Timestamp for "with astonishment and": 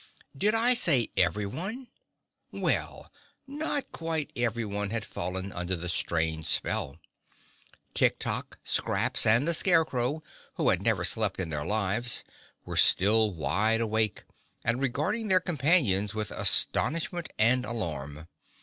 16.15-17.63